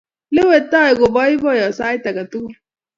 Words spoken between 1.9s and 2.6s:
ake tukul